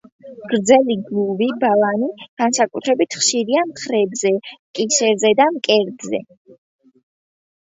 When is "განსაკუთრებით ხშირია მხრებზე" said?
2.43-4.33